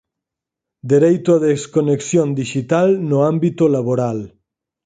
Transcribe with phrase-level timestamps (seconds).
[0.91, 4.19] Dereito á desconexión dixital no ámbito laboral.